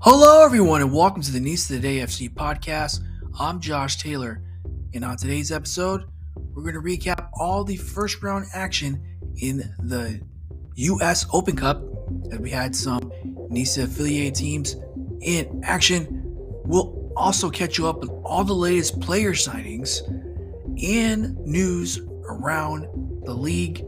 [0.00, 3.00] Hello, everyone, and welcome to the NISA Today FC podcast.
[3.40, 4.40] I'm Josh Taylor,
[4.94, 6.04] and on today's episode,
[6.36, 9.02] we're going to recap all the first round action
[9.42, 10.20] in the
[10.76, 11.26] U.S.
[11.32, 11.82] Open Cup.
[12.30, 13.12] And we had some
[13.50, 14.76] NISA affiliated teams
[15.20, 16.06] in action.
[16.64, 20.06] We'll also catch you up on all the latest player signings
[20.80, 22.86] and news around
[23.24, 23.84] the league.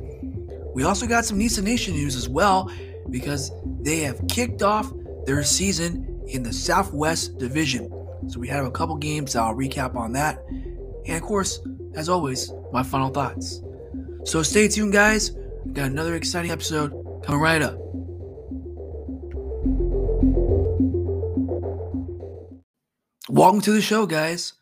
[0.74, 2.68] We also got some Nisa Nation news as well
[3.10, 4.92] because they have kicked off
[5.26, 7.90] their season in the Southwest Division.
[8.28, 9.34] So we have a couple games.
[9.34, 10.44] I'll recap on that.
[11.06, 11.60] And of course,
[11.94, 13.60] as always, my final thoughts.
[14.24, 15.32] So stay tuned, guys.
[15.64, 16.92] We got another exciting episode
[17.24, 17.76] coming right up.
[23.28, 24.52] Welcome to the show, guys.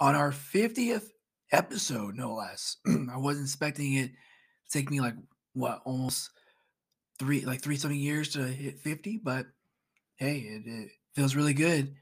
[0.00, 1.08] On our 50th
[1.52, 2.76] episode, no less.
[2.86, 5.14] I wasn't expecting it to take me like
[5.52, 6.30] what almost
[7.18, 9.46] three like three something years to hit 50, but
[10.16, 11.94] hey, it, it feels really good.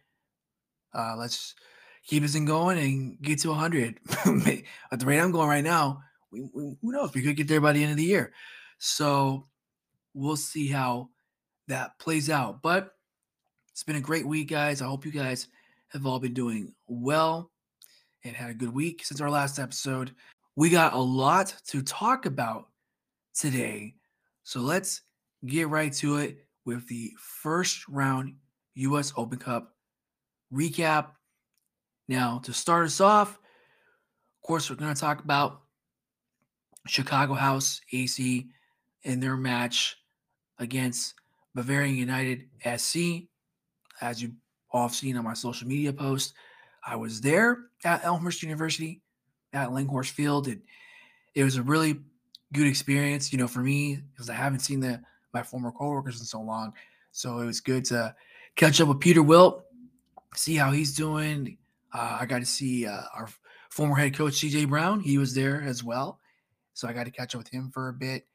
[0.94, 1.54] Uh, let's
[2.06, 3.98] keep this thing going and get to 100.
[4.90, 7.12] At the rate I'm going right now, we, we, who knows?
[7.14, 8.32] We could get there by the end of the year.
[8.78, 9.46] So
[10.14, 11.10] we'll see how
[11.68, 12.62] that plays out.
[12.62, 12.92] But
[13.72, 14.82] it's been a great week, guys.
[14.82, 15.48] I hope you guys
[15.88, 17.50] have all been doing well
[18.24, 20.14] and had a good week since our last episode.
[20.56, 22.68] We got a lot to talk about
[23.34, 23.94] today.
[24.42, 25.02] So let's
[25.46, 28.34] get right to it with the first round
[28.78, 29.74] US Open Cup
[30.52, 31.08] recap.
[32.08, 35.60] Now, to start us off, of course, we're going to talk about
[36.86, 38.46] Chicago House AC
[39.02, 39.96] in their match
[40.58, 41.14] against
[41.54, 43.28] Bavarian United SC.
[44.00, 44.32] As you
[44.70, 46.34] all have seen on my social media post,
[46.86, 49.02] I was there at Elmhurst University
[49.52, 50.48] at Langhorst Field.
[50.48, 50.62] And
[51.34, 52.00] it was a really
[52.52, 55.00] good experience, you know, for me, because I haven't seen the
[55.34, 56.72] my former coworkers in so long.
[57.12, 58.14] So it was good to
[58.58, 59.64] catch up with Peter Wilt,
[60.34, 61.56] see how he's doing.
[61.94, 63.28] Uh, I got to see uh, our
[63.70, 65.00] former head coach CJ Brown.
[65.00, 66.18] He was there as well,
[66.74, 68.26] so I got to catch up with him for a bit.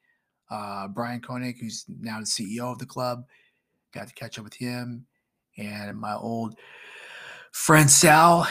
[0.50, 3.24] Uh, Brian Koenig, who's now the CEO of the club,
[3.92, 5.06] got to catch up with him,
[5.58, 6.56] and my old
[7.52, 8.48] friend Sal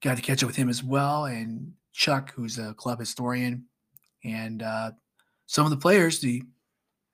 [0.00, 3.66] got to catch up with him as well, and Chuck, who's a club historian,
[4.24, 4.92] and uh,
[5.46, 6.42] some of the players, the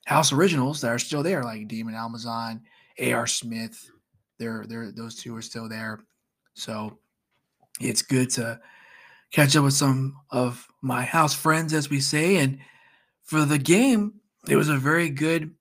[0.06, 2.60] House originals that are still there, like Damon Almazan,
[2.98, 3.26] A.R.
[3.26, 3.90] Smith.
[4.38, 6.00] They're they're those two are still there.
[6.54, 6.98] So
[7.80, 8.60] it's good to
[9.32, 12.36] catch up with some of my house friends, as we say.
[12.36, 12.58] And
[13.24, 14.14] for the game,
[14.48, 15.54] it was a very good,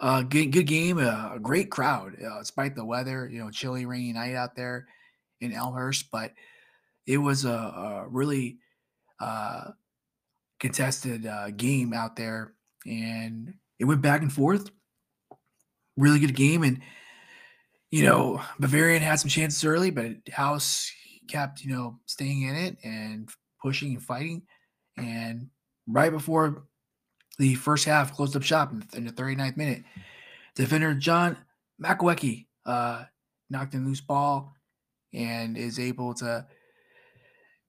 [0.00, 0.98] uh, good, good game.
[0.98, 3.28] Uh, a great crowd, uh, despite the weather.
[3.30, 4.86] You know, chilly, rainy night out there
[5.40, 6.32] in Elmhurst, but
[7.06, 8.58] it was a, a really
[9.20, 9.70] uh,
[10.58, 12.54] contested uh, game out there
[12.86, 14.70] and it went back and forth.
[15.96, 16.80] Really good game, and
[17.90, 20.90] you know Bavarian had some chances early, but House
[21.28, 23.28] kept you know staying in it and
[23.62, 24.42] pushing and fighting.
[24.96, 25.48] And
[25.86, 26.66] right before
[27.38, 29.84] the first half closed up shop in the 39th minute,
[30.54, 31.36] defender John
[31.82, 33.04] Makwecki uh,
[33.50, 34.54] knocked in loose ball
[35.12, 36.46] and is able to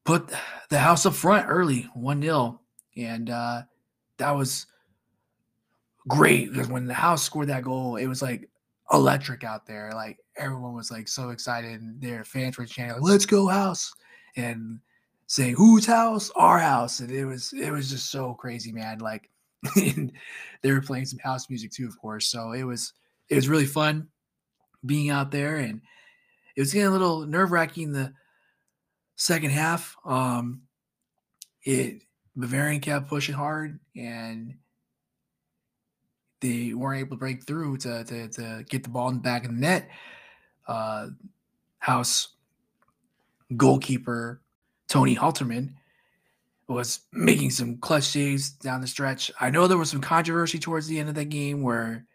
[0.04, 0.32] put
[0.70, 2.62] the house up front early, 1 0.
[2.98, 3.64] And uh,
[4.18, 4.68] that was
[6.08, 8.50] great because when the house scored that goal, it was like
[8.92, 9.92] electric out there.
[9.94, 13.94] Like everyone was like so excited, and their fans were chanting, like, "Let's go house!"
[14.36, 14.80] and
[15.28, 16.32] saying, "Whose house?
[16.36, 19.00] Our house!" And it was it was just so crazy, man.
[19.00, 19.30] Like
[19.76, 22.28] they were playing some house music too, of course.
[22.28, 22.94] So it was
[23.30, 24.08] it was really fun
[24.86, 25.82] being out there, and
[26.56, 28.14] it was getting a little nerve wracking the
[29.16, 29.96] second half.
[30.06, 30.62] Um,
[31.64, 32.02] it
[32.36, 34.56] Bavarian kept pushing hard and
[36.46, 39.46] they weren't able to break through to, to, to get the ball in the back
[39.46, 39.90] of the net.
[40.68, 41.08] Uh,
[41.80, 42.30] House
[43.56, 44.42] goalkeeper
[44.88, 45.74] Tony Halterman
[46.68, 49.32] was making some clutch saves down the stretch.
[49.40, 52.06] I know there was some controversy towards the end of that game where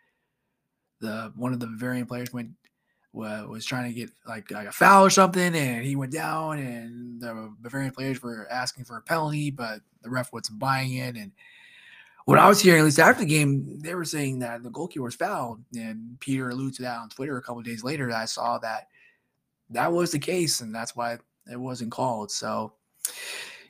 [1.01, 2.51] the one of the Bavarian players went
[3.13, 7.21] was trying to get like, like a foul or something, and he went down, and
[7.21, 11.33] the Bavarian players were asking for a penalty, but the ref wasn't buying it, and
[12.31, 15.03] what I was hearing, at least after the game, they were saying that the goalkeeper
[15.03, 18.13] was fouled, and Peter alluded to that on Twitter a couple days later.
[18.13, 18.87] I saw that
[19.71, 21.19] that was the case, and that's why
[21.51, 22.31] it wasn't called.
[22.31, 22.75] So,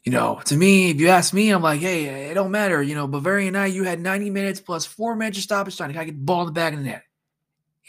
[0.04, 2.82] you know, to me, if you ask me, I'm like, hey, it don't matter.
[2.82, 5.88] You know, Bavarian night, you had 90 minutes plus four minutes of stoppage time.
[5.96, 7.04] I get the ball in the back of the net.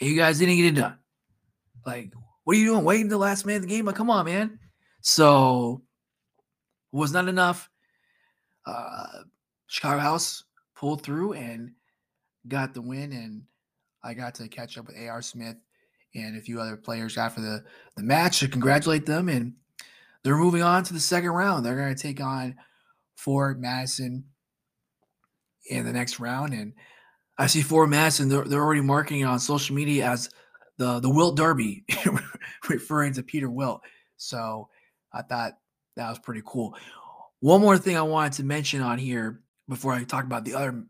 [0.00, 0.96] And you guys didn't get it done.
[1.84, 2.14] Like,
[2.44, 2.84] what are you doing?
[2.86, 3.84] Waiting the last minute of the game?
[3.84, 4.58] Like, come on, man.
[5.02, 5.82] So,
[6.92, 7.68] was not enough.
[8.64, 9.24] Uh,
[9.66, 10.44] Chicago House
[10.82, 11.70] pulled through and
[12.48, 13.12] got the win.
[13.12, 13.44] And
[14.02, 15.54] I got to catch up with AR Smith
[16.16, 17.64] and a few other players after the,
[17.96, 19.28] the match to congratulate them.
[19.28, 19.54] And
[20.24, 21.64] they're moving on to the second round.
[21.64, 22.56] They're going to take on
[23.14, 24.24] Forward Madison
[25.70, 26.52] in the next round.
[26.52, 26.72] And
[27.38, 30.30] I see Forward Madison, they're, they're already marketing it on social media as
[30.78, 31.84] the, the Wilt Derby,
[32.68, 33.82] referring to Peter Wilt.
[34.16, 34.68] So
[35.12, 35.52] I thought
[35.94, 36.74] that was pretty cool.
[37.38, 40.84] One more thing I wanted to mention on here before I talk about the other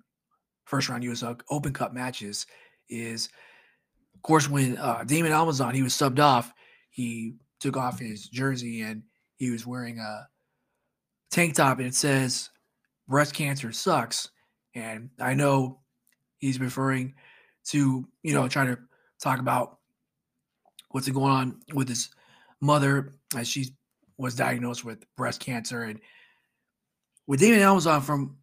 [0.65, 2.47] first round US Open Cup matches
[2.89, 3.29] is,
[4.15, 6.53] of course, when uh, Damon Almazan he was subbed off,
[6.91, 9.03] he took off his jersey and
[9.37, 10.29] he was wearing a
[11.31, 12.51] tank top and it says
[13.09, 14.29] breast cancer sucks.
[14.75, 15.81] And I know
[16.39, 17.15] he's referring
[17.67, 18.79] to, you know, trying to
[19.21, 19.79] talk about
[20.91, 22.11] what's going on with his
[22.61, 23.75] mother as she
[24.19, 25.83] was diagnosed with breast cancer.
[25.83, 26.01] And
[27.27, 28.37] with Damon Almazan from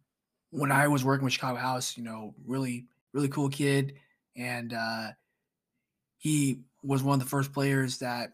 [0.50, 3.94] when I was working with Chicago House, you know, really, really cool kid.
[4.36, 5.08] And uh,
[6.18, 8.32] he was one of the first players that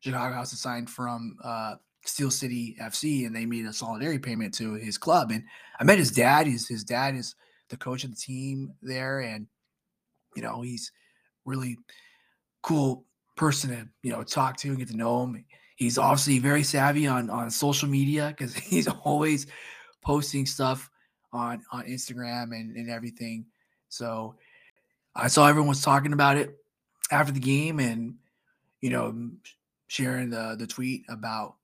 [0.00, 1.74] Chicago House assigned from uh,
[2.04, 5.30] Steel City FC, and they made a solidarity payment to his club.
[5.30, 5.44] And
[5.78, 6.46] I met his dad.
[6.46, 7.34] His his dad is
[7.68, 9.46] the coach of the team there, and
[10.36, 10.92] you know he's
[11.44, 11.76] really
[12.62, 13.04] cool
[13.36, 15.44] person to you know talk to and get to know him.
[15.76, 19.46] He's obviously very savvy on on social media because he's always
[20.02, 20.88] posting stuff
[21.32, 23.46] on on Instagram and, and everything.
[23.88, 24.34] So
[25.14, 26.56] I saw everyone was talking about it
[27.10, 28.14] after the game and
[28.80, 29.30] you know
[29.88, 31.56] sharing the the tweet about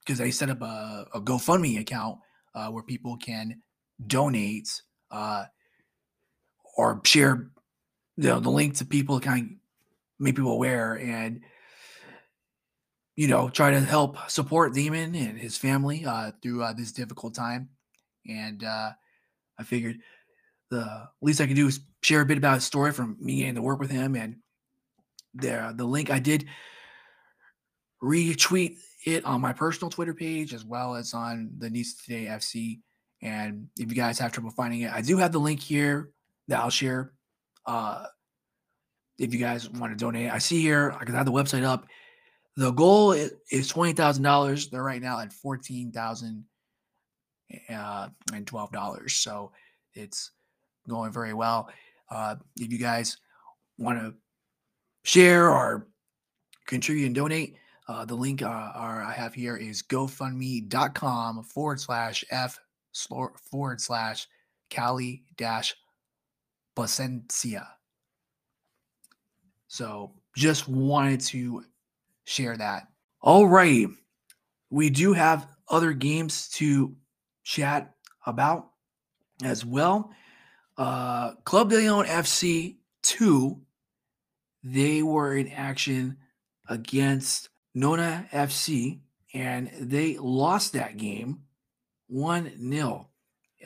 [0.00, 2.18] because they set up a, a GoFundMe account
[2.54, 3.62] uh, where people can
[4.06, 5.44] donate uh,
[6.76, 7.50] or share
[8.16, 9.56] you know, the link to people kind of
[10.18, 11.40] make people aware and
[13.14, 17.34] you know try to help support Damon and his family uh, through uh, this difficult
[17.34, 17.68] time.
[18.28, 18.90] And uh,
[19.58, 19.98] I figured
[20.70, 23.54] the least I can do is share a bit about his story from me getting
[23.56, 24.14] to work with him.
[24.14, 24.36] And
[25.34, 26.46] the the link I did
[28.02, 32.80] retweet it on my personal Twitter page as well as on the NISA Today FC.
[33.22, 36.10] And if you guys have trouble finding it, I do have the link here
[36.46, 37.12] that I'll share.
[37.66, 38.04] Uh,
[39.18, 41.86] if you guys want to donate, I see here I can have the website up.
[42.56, 44.68] The goal is, is twenty thousand dollars.
[44.68, 46.44] They're right now at fourteen thousand
[47.70, 49.14] uh, and twelve dollars.
[49.14, 49.52] So
[49.94, 50.32] it's
[50.88, 51.68] going very well.
[52.10, 53.18] Uh, if you guys
[53.78, 54.14] want to
[55.04, 55.88] share or
[56.66, 57.56] contribute and donate,
[57.88, 62.58] uh, the link uh, I have here is gofundme.com forward slash F
[63.50, 64.26] forward slash
[64.70, 65.74] Kali dash
[66.76, 67.66] Placencia.
[69.68, 71.64] So just wanted to
[72.24, 72.88] share that.
[73.20, 73.88] All right.
[74.70, 76.94] We do have other games to
[77.48, 77.94] chat
[78.26, 78.68] about
[79.42, 80.10] as well.
[80.76, 83.58] Uh, Club de Lyon FC 2,
[84.62, 86.18] they were in action
[86.68, 89.00] against Nona FC,
[89.32, 91.40] and they lost that game
[92.08, 93.08] 1 0.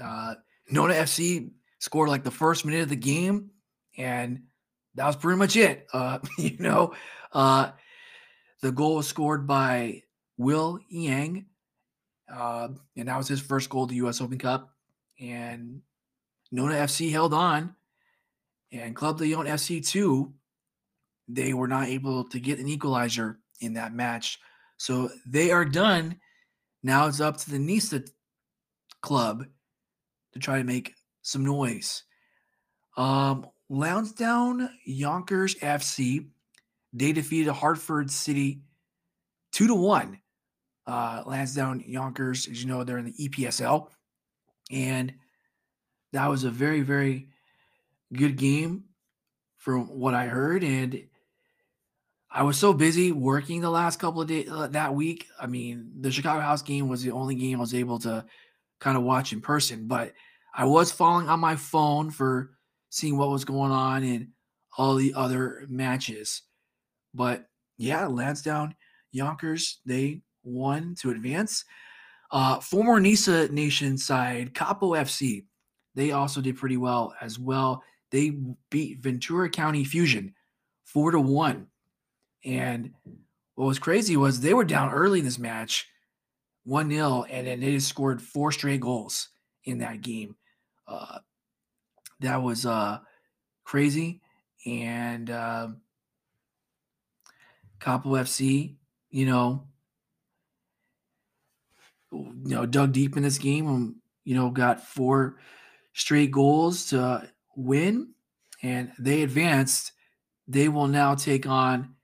[0.01, 0.35] Uh,
[0.71, 1.51] Nona FC
[1.81, 3.51] scored like the first minute of the game,
[3.99, 4.45] and
[4.95, 5.89] that was pretty much it.
[5.93, 6.95] Uh, you know,
[7.33, 7.73] uh,
[8.61, 10.03] the goal was scored by
[10.39, 11.47] Will Yang,
[12.35, 14.21] uh, and that was his first goal to U.S.
[14.21, 14.75] Open Cup.
[15.21, 15.83] And
[16.51, 17.75] Nona FC held on,
[18.73, 20.33] and Club Lyon FC 2,
[21.29, 24.39] they were not able to get an equalizer in that match.
[24.79, 26.19] So they are done.
[26.83, 28.05] Now it's up to the NISA
[29.03, 29.45] club
[30.33, 32.03] to try to make some noise.
[32.97, 36.27] Um, Yonkers FC,
[36.93, 38.63] they defeated Hartford City
[39.53, 40.19] two to one.
[40.87, 43.89] Uh, Lansdowne Yonkers, as you know, they're in the EPSL,
[44.71, 45.13] and
[46.13, 47.29] that was a very, very
[48.13, 48.85] good game
[49.57, 50.65] from what I heard.
[50.65, 51.05] And
[52.31, 55.27] I was so busy working the last couple of days uh, that week.
[55.41, 58.25] I mean, the Chicago House game was the only game I was able to
[58.81, 60.13] kind of watch in person, but
[60.55, 62.51] I was following on my phone for
[62.91, 64.33] seeing what was going on in
[64.77, 66.43] all the other matches.
[67.15, 67.47] But
[67.79, 68.75] yeah, Lansdowne
[69.13, 71.65] Yonkers, they won to advance.
[72.31, 75.45] Uh, former Nisa Nation side, Capo FC,
[75.95, 77.83] they also did pretty well as well.
[78.11, 78.33] They
[78.71, 80.35] beat Ventura County Fusion
[80.85, 81.69] four to one.
[82.45, 82.93] And
[83.55, 85.89] what was crazy was they were down early in this match,
[86.65, 89.29] 1 0, and then they just scored four straight goals
[89.65, 90.37] in that game.
[90.87, 91.19] Uh,
[92.21, 92.99] that was uh,
[93.65, 94.21] crazy.
[94.67, 95.69] And uh,
[97.81, 98.77] Capo FC,
[99.11, 99.67] you know,
[102.13, 105.39] you know, dug deep in this game and, you know, got four
[105.95, 108.13] straight goals to win
[108.63, 109.93] and they advanced.
[110.49, 111.95] They will now take on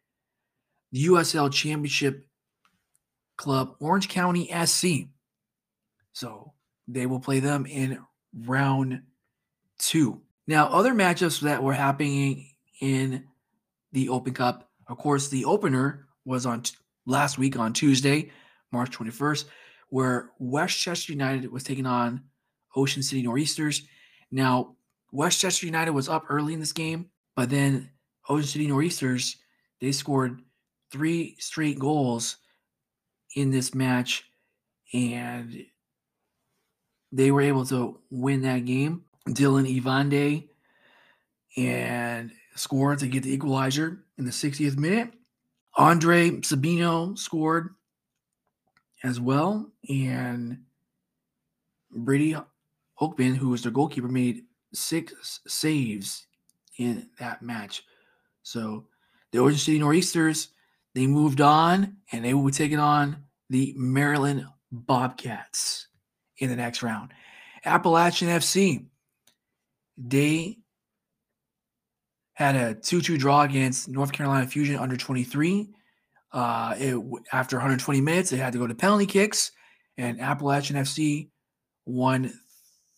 [0.92, 2.26] the USL Championship
[3.36, 5.08] Club Orange County SC.
[6.12, 6.52] So
[6.86, 7.98] they will play them in
[8.34, 9.02] round
[9.78, 10.22] two.
[10.46, 12.50] Now, other matchups that were happening
[12.80, 13.24] in
[13.92, 16.74] the Open Cup, of course, the opener was on t-
[17.06, 18.30] last week on Tuesday,
[18.72, 19.44] March 21st,
[19.88, 22.22] where Westchester United was taking on
[22.76, 23.82] Ocean City Nor'easters.
[24.30, 24.76] Now,
[25.12, 27.90] Westchester United was up early in this game, but then
[28.28, 29.36] Ocean City Nor'easters,
[29.80, 30.42] they scored
[30.90, 32.36] three straight goals
[33.34, 34.24] in this match
[34.92, 35.64] and
[37.12, 39.04] they were able to win that game.
[39.28, 40.48] Dylan Ivande
[41.56, 45.12] and scored to get the equalizer in the 60th minute.
[45.76, 47.74] Andre Sabino scored
[49.02, 49.70] as well.
[49.88, 50.62] And
[51.90, 52.36] Brady
[53.00, 56.26] Hoekman, who was their goalkeeper, made six saves
[56.78, 57.84] in that match.
[58.42, 58.86] So
[59.32, 60.48] the Ocean City Nor'easters,
[60.94, 65.88] they moved on and they will be taking on the Maryland Bobcats
[66.38, 67.12] in the next round.
[67.64, 68.86] Appalachian FC,
[69.96, 70.58] they
[72.34, 75.68] had a 2 2 draw against North Carolina Fusion under 23.
[76.32, 79.52] Uh, it, after 120 minutes, they had to go to penalty kicks,
[79.96, 81.30] and Appalachian FC
[81.86, 82.32] won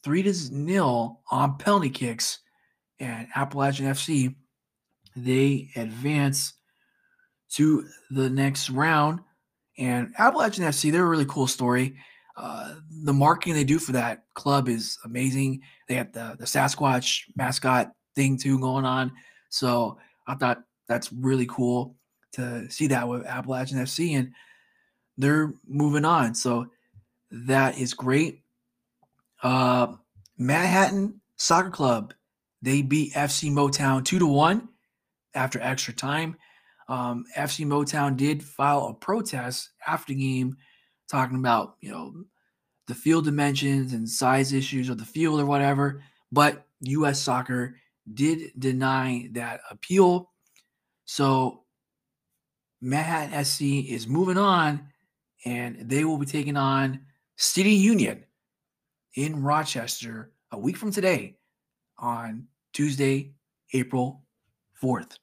[0.02, 2.40] 3 to 0 on penalty kicks.
[2.98, 4.34] And Appalachian FC,
[5.16, 6.54] they advance
[7.52, 9.20] to the next round.
[9.78, 11.96] And Appalachian FC, they're a really cool story.
[12.36, 15.60] Uh, the marketing they do for that club is amazing.
[15.88, 19.12] They have the the Sasquatch mascot thing too going on.
[19.50, 21.96] So I thought that's really cool
[22.32, 24.32] to see that with Appalachian FC, and
[25.16, 26.34] they're moving on.
[26.34, 26.66] So
[27.30, 28.42] that is great.
[29.42, 29.94] Uh,
[30.38, 32.14] Manhattan Soccer Club
[32.62, 34.68] they beat FC Motown two to one
[35.34, 36.36] after extra time.
[36.88, 40.56] Um, FC Motown did file a protest after the game,
[41.08, 42.12] talking about you know
[42.86, 46.02] the field dimensions and size issues of the field or whatever.
[46.32, 47.20] But U.S.
[47.20, 47.76] Soccer
[48.12, 50.30] did deny that appeal.
[51.04, 51.59] So
[52.80, 54.88] Manhattan SC is moving on,
[55.44, 57.00] and they will be taking on
[57.36, 58.24] City Union
[59.14, 61.36] in Rochester a week from today
[61.98, 63.32] on Tuesday,
[63.72, 64.22] April
[64.82, 65.18] 4th.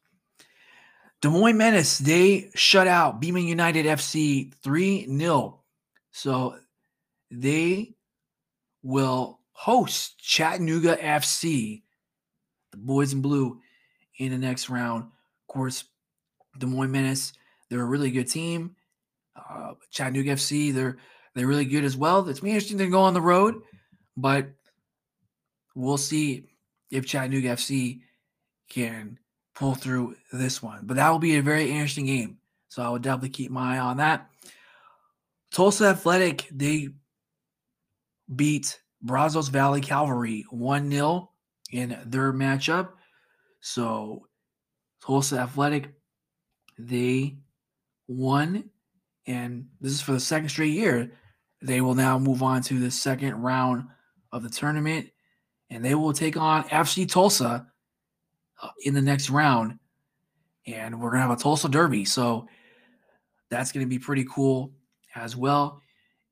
[1.21, 5.61] Des Moines Menace, they shut out Beeman United FC 3 0.
[6.11, 6.55] So
[7.31, 7.95] they
[8.83, 11.81] will host Chattanooga FC,
[12.71, 13.59] the boys in blue,
[14.19, 15.05] in the next round.
[15.05, 15.85] Of course,
[16.59, 17.33] Des Moines Menace,
[17.69, 18.75] they're a really good team.
[19.35, 20.97] Uh, Chattanooga FC, they're
[21.35, 22.27] they're really good as well.
[22.27, 23.61] It's interesting to go on the road,
[24.15, 24.49] but
[25.75, 26.45] we'll see
[26.89, 28.01] if Chattanooga FC
[28.69, 29.19] can
[29.53, 30.81] pull through this one.
[30.83, 32.37] But that will be a very interesting game.
[32.69, 34.29] So I would definitely keep my eye on that.
[35.51, 36.89] Tulsa Athletic, they
[38.35, 41.29] beat Brazos Valley Cavalry 1 0
[41.71, 42.89] in their matchup.
[43.61, 44.27] So
[45.05, 45.93] Tulsa Athletic,
[46.77, 47.37] they
[48.07, 48.69] won.
[49.25, 51.11] And this is for the second straight year.
[51.61, 53.85] They will now move on to the second round
[54.31, 55.09] of the tournament.
[55.69, 57.67] And they will take on FC Tulsa
[58.61, 59.79] uh, in the next round.
[60.65, 62.05] And we're going to have a Tulsa Derby.
[62.05, 62.47] So
[63.49, 64.71] that's going to be pretty cool
[65.15, 65.81] as well.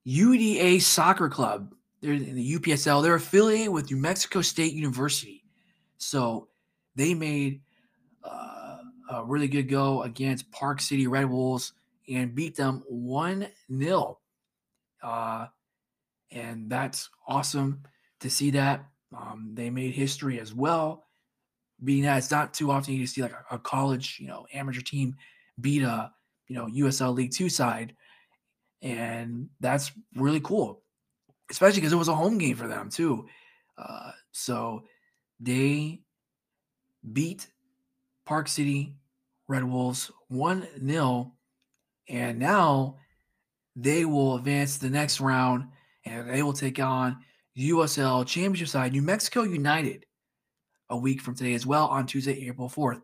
[0.08, 5.44] UDA Soccer Club, they're in the UPSL, they're affiliated with New Mexico State University.
[5.98, 6.50] So
[6.96, 7.62] they made
[8.24, 8.55] uh,
[9.10, 11.74] a really good go against Park City Red Wolves
[12.10, 13.48] and beat them 1
[13.78, 14.20] 0.
[15.02, 15.48] Uh,
[16.32, 17.84] and that's awesome
[18.20, 18.86] to see that.
[19.16, 21.06] Um, they made history as well
[21.84, 24.82] being that it's not too often you see like a, a, college, you know, amateur
[24.82, 25.16] team
[25.60, 26.12] beat a,
[26.48, 27.96] you know, USL League Two side,
[28.82, 30.82] and that's really cool,
[31.52, 33.26] especially because it was a home game for them too.
[33.78, 34.84] Uh, so
[35.40, 36.02] they
[37.12, 37.48] beat
[38.26, 38.96] Park City
[39.48, 41.32] Red Wolves one 0
[42.08, 42.98] and now
[43.76, 45.68] they will advance the next round,
[46.06, 47.18] and they will take on
[47.58, 50.06] USL Championship side New Mexico United
[50.90, 53.02] a week from today as well on Tuesday, April 4th.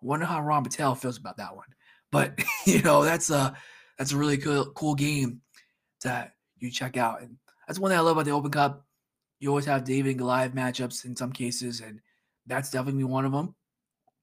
[0.00, 1.66] Wonder how Ron Patel feels about that one.
[2.10, 3.54] But you know, that's a
[3.98, 5.40] that's a really cool cool game
[6.04, 7.22] that you check out.
[7.22, 8.86] And that's one thing I love about the Open Cup.
[9.40, 12.00] You always have David and Goliath matchups in some cases, and
[12.46, 13.54] that's definitely one of them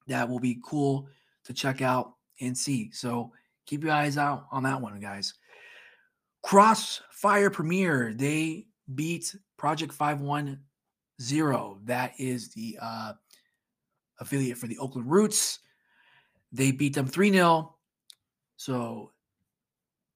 [0.06, 1.08] that will be cool
[1.44, 2.90] to check out and see.
[2.92, 3.32] So
[3.66, 5.34] keep your eyes out on that one, guys.
[6.42, 10.58] Crossfire Premier, they beat Project 5-1
[11.20, 11.78] zero.
[11.84, 13.12] That is the uh,
[14.18, 15.58] affiliate for the Oakland Roots.
[16.52, 17.74] They beat them 3 0.
[18.56, 19.12] So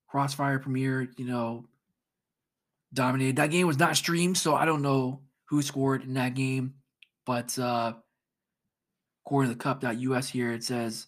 [0.08, 1.66] Crossfire Premier, you know,
[2.92, 3.36] dominated.
[3.36, 6.74] That game was not streamed, so I don't know who scored in that game.
[7.26, 7.94] But uh
[9.24, 11.06] according to the cup.us here, it says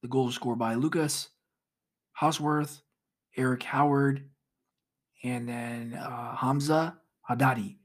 [0.00, 1.28] the goal was scored by Lucas
[2.20, 2.80] Hauswirth,
[3.36, 4.24] Eric Howard,
[5.22, 6.96] and then uh, Hamza
[7.28, 7.76] Haddadi.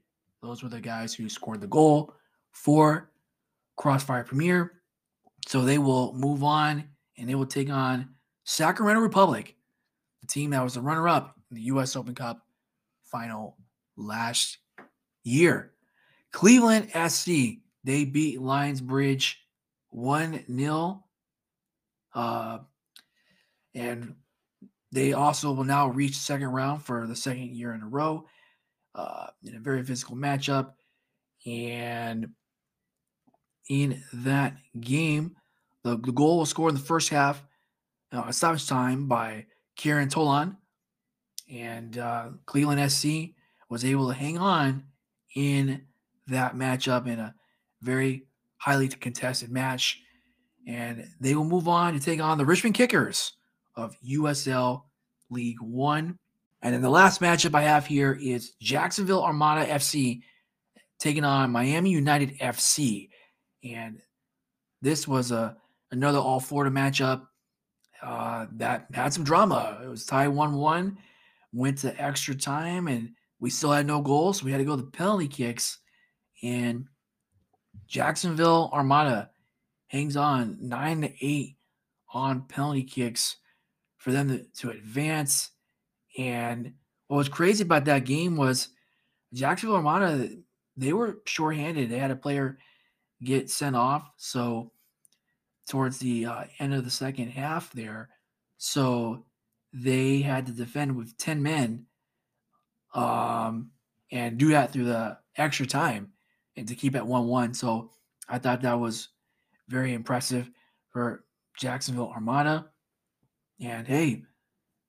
[0.42, 2.14] Those were the guys who scored the goal
[2.52, 3.10] for
[3.76, 4.72] Crossfire Premier.
[5.46, 6.84] So they will move on
[7.16, 8.08] and they will take on
[8.44, 9.56] Sacramento Republic,
[10.20, 11.96] the team that was the runner up in the U.S.
[11.96, 12.46] Open Cup
[13.04, 13.56] final
[13.96, 14.58] last
[15.24, 15.72] year.
[16.32, 19.34] Cleveland SC, they beat Lionsbridge
[19.90, 21.04] 1 0.
[22.14, 22.58] Uh,
[23.74, 24.14] and
[24.90, 28.26] they also will now reach second round for the second year in a row
[28.94, 30.72] uh, in a very physical matchup.
[31.46, 32.30] And
[33.68, 35.36] in that game,
[35.84, 37.42] the, the goal was scored in the first half,
[38.12, 40.56] uh, stoppage time by Kieran Tolan.
[41.50, 43.34] And uh, Cleveland SC
[43.70, 44.84] was able to hang on
[45.34, 45.82] in
[46.26, 47.34] that matchup in a
[47.80, 48.27] very
[48.58, 50.02] highly contested match.
[50.66, 53.32] And they will move on to take on the Richmond Kickers
[53.74, 54.82] of USL
[55.30, 56.18] League One.
[56.60, 60.22] And then the last matchup I have here is Jacksonville Armada FC
[60.98, 63.08] taking on Miami United FC.
[63.64, 64.00] And
[64.82, 65.56] this was a
[65.90, 67.26] another all Florida matchup
[68.02, 69.80] uh, that had some drama.
[69.82, 70.98] It was tie 1 1,
[71.52, 73.10] went to extra time, and
[73.40, 74.38] we still had no goals.
[74.38, 75.78] So we had to go to penalty kicks.
[76.42, 76.86] And
[77.88, 79.30] Jacksonville Armada
[79.88, 81.56] hangs on 9 to 8
[82.12, 83.36] on penalty kicks
[83.96, 85.50] for them to, to advance.
[86.18, 86.74] And
[87.08, 88.68] what was crazy about that game was
[89.32, 90.28] Jacksonville Armada,
[90.76, 91.90] they were shorthanded.
[91.90, 92.58] They had a player
[93.24, 94.08] get sent off.
[94.18, 94.72] So
[95.68, 98.10] towards the uh, end of the second half there.
[98.58, 99.24] So
[99.72, 101.86] they had to defend with 10 men
[102.94, 103.70] um,
[104.10, 106.12] and do that through the extra time
[106.58, 107.54] and to keep it 1 1.
[107.54, 107.90] So
[108.28, 109.08] I thought that was
[109.68, 110.50] very impressive
[110.90, 111.24] for
[111.56, 112.66] Jacksonville Armada.
[113.60, 114.24] And hey,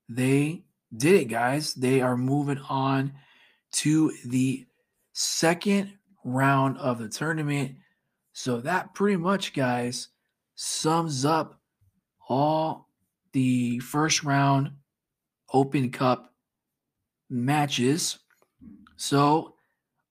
[0.08, 0.64] they
[0.96, 1.74] did it, guys.
[1.74, 3.12] They are moving on
[3.72, 4.66] to the
[5.12, 5.92] second
[6.24, 7.76] round of the tournament.
[8.32, 10.08] So that pretty much, guys,
[10.54, 11.60] sums up
[12.28, 12.88] all
[13.32, 14.72] the first round
[15.52, 16.32] Open Cup
[17.28, 18.18] matches.
[18.96, 19.54] So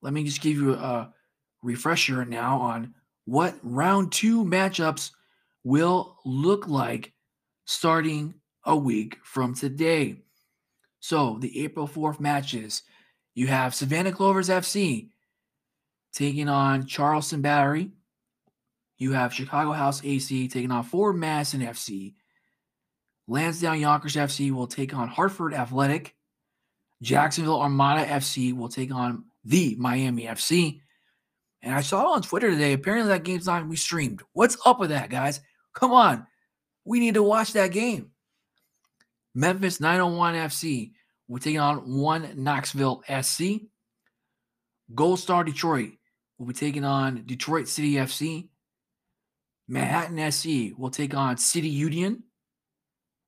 [0.01, 1.13] let me just give you a
[1.61, 2.93] refresher now on
[3.25, 5.11] what round two matchups
[5.63, 7.13] will look like
[7.65, 8.33] starting
[8.65, 10.17] a week from today.
[10.99, 12.83] So, the April 4th matches
[13.35, 15.09] you have Savannah Clovers FC
[16.13, 17.91] taking on Charleston Battery.
[18.97, 22.15] You have Chicago House AC taking on Fort Madison FC.
[23.27, 26.15] Lansdowne Yonkers FC will take on Hartford Athletic.
[27.01, 30.81] Jacksonville Armada FC will take on the Miami FC.
[31.61, 34.21] And I saw on Twitter today, apparently that game's not going to be streamed.
[34.33, 35.41] What's up with that, guys?
[35.73, 36.25] Come on.
[36.85, 38.11] We need to watch that game.
[39.35, 40.91] Memphis 901 FC
[41.27, 43.43] will take on one Knoxville SC.
[44.95, 45.91] Gold Star Detroit
[46.37, 48.47] will be taking on Detroit City FC.
[49.67, 52.23] Manhattan SC will take on City Union.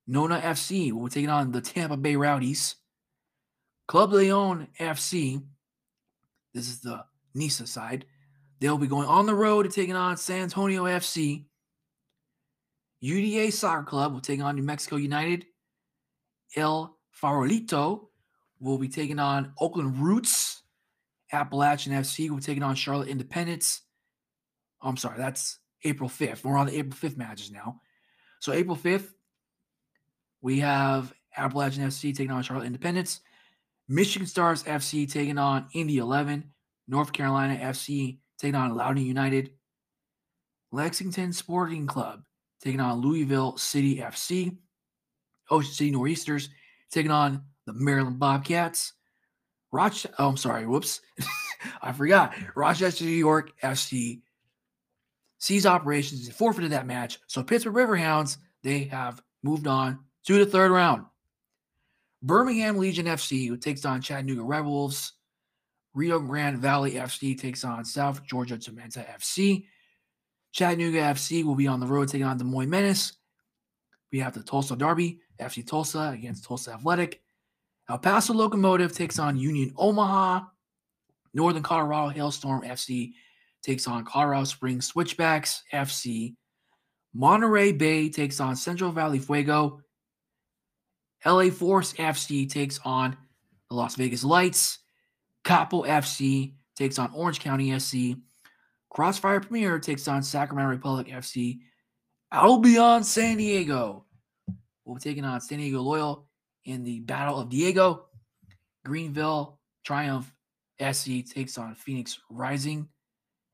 [0.07, 2.75] Nona FC will be taking on the Tampa Bay Rowdies.
[3.87, 5.43] Club Lyon FC,
[6.53, 8.05] this is the NISA side,
[8.61, 11.45] they'll be going on the road to taking on San Antonio FC.
[13.03, 15.45] UDA Soccer Club will take on New Mexico United.
[16.55, 18.07] El Farolito
[18.59, 20.61] will be taking on Oakland Roots.
[21.33, 23.81] Appalachian FC will be taking on Charlotte Independence.
[24.81, 26.43] Oh, I'm sorry, that's April 5th.
[26.43, 27.81] We're on the April 5th matches now.
[28.39, 29.07] So April 5th,
[30.41, 33.21] we have Appalachian FC taking on Charlotte Independence.
[33.87, 36.51] Michigan Stars FC taking on Indy 11.
[36.87, 39.51] North Carolina FC taking on Loudoun United.
[40.71, 42.23] Lexington Sporting Club
[42.61, 44.57] taking on Louisville City FC.
[45.49, 46.49] Ocean City Nor'easters
[46.91, 48.93] taking on the Maryland Bobcats.
[49.71, 51.01] Rochester, oh, I'm sorry, whoops.
[51.81, 52.33] I forgot.
[52.55, 54.21] Rochester, New York FC
[55.37, 57.19] seized operations and forfeited that match.
[57.27, 61.05] So Pittsburgh Riverhounds, they have moved on to the third round.
[62.23, 65.13] Birmingham Legion FC, who takes on Chattanooga Red Wolves.
[65.93, 69.65] Rio Grande Valley FC takes on South Georgia Jamaica FC.
[70.51, 73.13] Chattanooga FC will be on the road taking on Des Moines Menace.
[74.11, 77.21] We have the Tulsa Derby, FC Tulsa against Tulsa Athletic.
[77.89, 80.41] El Paso Locomotive takes on Union Omaha.
[81.33, 83.13] Northern Colorado Hailstorm FC
[83.63, 86.35] takes on Colorado Springs Switchbacks FC.
[87.13, 89.81] Monterey Bay takes on Central Valley Fuego.
[91.25, 93.15] LA Force FC takes on
[93.69, 94.79] the Las Vegas Lights.
[95.43, 98.17] Capo FC takes on Orange County SC.
[98.89, 101.59] Crossfire Premier takes on Sacramento Republic FC.
[102.31, 104.05] Albion San Diego
[104.85, 106.27] will be taking on San Diego Loyal
[106.65, 108.05] in the Battle of Diego.
[108.85, 110.33] Greenville Triumph
[110.79, 112.87] SC takes on Phoenix Rising.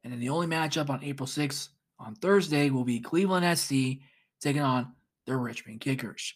[0.04, 1.70] And then the only matchup on April 6th
[2.00, 4.00] on Thursday will be Cleveland SC
[4.40, 4.94] taking on
[5.26, 6.34] the Richmond Kickers.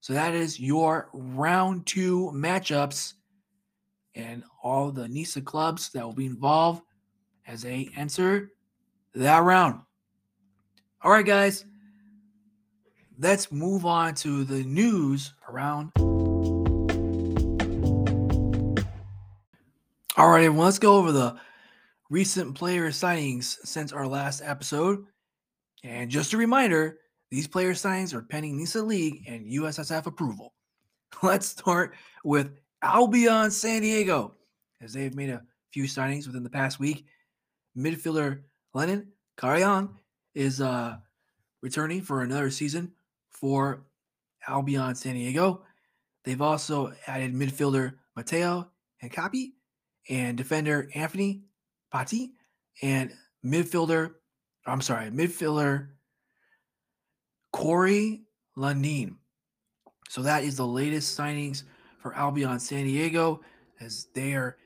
[0.00, 3.14] So that is your round two matchups
[4.16, 6.82] and all the NISA clubs that will be involved
[7.46, 8.50] as they enter
[9.14, 9.80] that round.
[11.02, 11.64] All right, guys,
[13.18, 15.92] let's move on to the news around.
[20.16, 21.36] All right, everyone, let's go over the
[22.08, 25.04] recent player signings since our last episode.
[25.84, 26.98] And just a reminder,
[27.30, 30.54] these player signings are pending NISA League and USSF approval.
[31.22, 32.50] Let's start with
[32.86, 34.34] Albion San Diego,
[34.80, 37.04] as they've made a few signings within the past week.
[37.76, 38.42] Midfielder
[38.74, 39.90] Lennon Carrion
[40.34, 40.96] is uh,
[41.62, 42.92] returning for another season
[43.30, 43.84] for
[44.46, 45.62] Albion San Diego.
[46.24, 48.70] They've also added midfielder Mateo
[49.02, 49.12] and
[50.08, 51.42] and defender Anthony
[51.92, 52.32] Patti
[52.82, 53.12] and
[53.44, 54.12] midfielder,
[54.64, 55.88] I'm sorry, midfielder
[57.52, 58.22] Corey
[58.56, 59.16] Lundin.
[60.08, 61.64] So that is the latest signings
[62.06, 63.40] for Albion San Diego
[63.80, 64.56] as they are,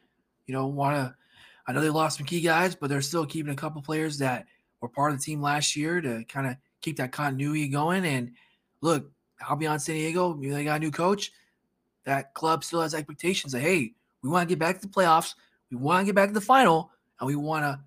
[0.47, 1.15] you know, want to.
[1.67, 4.45] I know they lost some key guys, but they're still keeping a couple players that
[4.83, 8.05] were part of the team last year to kind of keep that continuity going.
[8.05, 8.33] And
[8.83, 9.11] look,
[9.49, 11.33] Albion San Diego, maybe they got a new coach.
[12.05, 15.35] That club still has expectations that hey, we want to get back to the playoffs,
[15.71, 17.81] we want to get back to the final, and we want to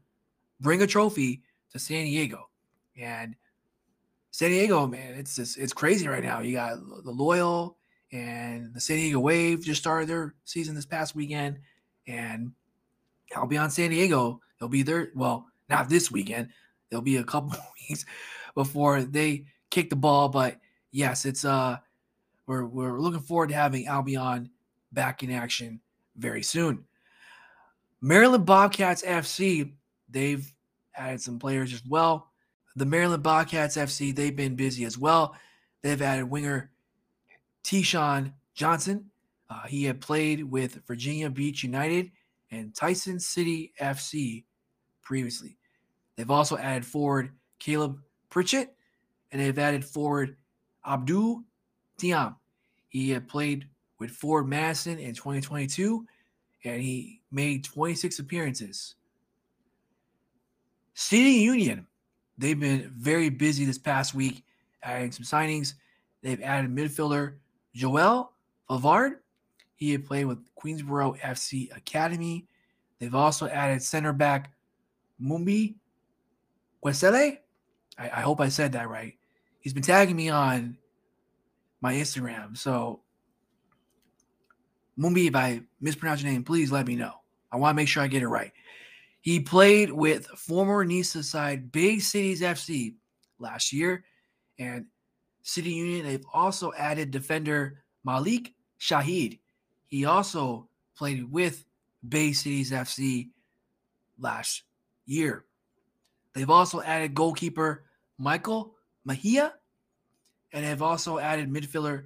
[0.62, 2.50] bring a trophy to San Diego.
[3.00, 3.36] And
[4.32, 6.40] San Diego, man, it's just, it's crazy right now.
[6.40, 7.78] You got the Loyal
[8.14, 11.58] and the San Diego Wave just started their season this past weekend,
[12.08, 12.52] and
[13.36, 14.40] I'll be on San Diego.
[14.60, 15.10] They'll be there.
[15.16, 16.50] Well, not this weekend.
[16.90, 17.58] There'll be a couple
[17.90, 18.06] weeks
[18.54, 20.30] before they kick the ball.
[20.30, 20.60] But
[20.92, 21.78] yes, it's uh,
[22.46, 24.52] we're we're looking forward to having Albion
[24.92, 25.82] back in action
[26.16, 26.86] very soon.
[28.00, 29.72] Maryland Bobcats FC,
[30.08, 30.54] they've
[30.96, 32.30] added some players as well.
[32.76, 35.36] The Maryland Bobcats FC, they've been busy as well.
[35.82, 36.70] They've added winger
[37.64, 39.10] Tishawn Johnson.
[39.50, 42.12] Uh, he had played with Virginia Beach United
[42.52, 44.46] and Tyson City FC
[45.02, 45.58] previously.
[46.16, 48.00] They've also added forward Caleb
[48.30, 48.76] Pritchett,
[49.32, 50.36] and they've added forward
[50.86, 51.44] Abdul
[51.98, 52.36] Tiam.
[52.90, 53.68] He had played
[54.00, 56.06] with Ford Madison in 2022,
[56.64, 58.96] and he made 26 appearances.
[60.94, 61.88] City Union
[62.38, 64.44] They've been very busy this past week,
[64.82, 65.74] adding some signings.
[66.22, 67.36] They've added midfielder
[67.74, 68.32] Joel
[68.70, 69.18] Favard.
[69.76, 72.48] He had played with Queensboro FC Academy.
[73.00, 74.54] They've also added center back
[75.22, 75.76] Mumbi
[76.84, 77.38] Quesele.
[77.98, 79.16] I, I hope I said that right.
[79.60, 80.78] He's been tagging me on
[81.82, 82.58] my Instagram.
[82.58, 83.02] So,
[84.98, 87.14] Mumbi, if I mispronounce your name, please let me know.
[87.52, 88.52] I want to make sure I get it right.
[89.22, 92.96] He played with former NISA side Bay Cities FC
[93.40, 94.04] last year,
[94.60, 94.86] and
[95.44, 96.06] City Union.
[96.06, 99.40] They've also added defender Malik Shahid.
[99.88, 101.66] He also played with
[102.08, 103.30] Bay Cities FC
[104.18, 104.64] last
[105.06, 105.46] year.
[106.34, 107.84] They've also added goalkeeper
[108.18, 108.74] Michael
[109.08, 109.52] Mahia,
[110.54, 112.06] and have also added midfielder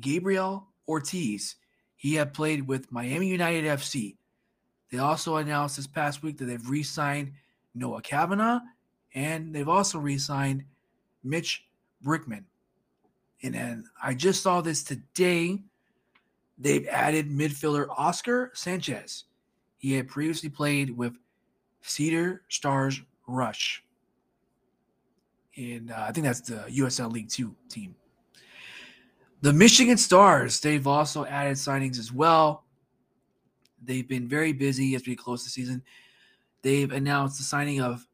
[0.00, 1.56] Gabriel Ortiz.
[1.96, 4.16] He had played with Miami United FC.
[4.90, 7.32] They also announced this past week that they've re signed
[7.74, 8.60] Noah Kavanaugh
[9.14, 10.64] and they've also re signed
[11.22, 11.64] Mitch
[12.04, 12.44] Brickman.
[13.42, 15.60] And then I just saw this today.
[16.58, 19.24] They've added midfielder Oscar Sanchez.
[19.78, 21.14] He had previously played with
[21.82, 23.84] Cedar Stars Rush.
[25.56, 27.94] And uh, I think that's the USL League Two team.
[29.40, 32.64] The Michigan Stars, they've also added signings as well.
[33.84, 35.82] They've been very busy as we close the season.
[36.62, 38.06] They've announced the signing of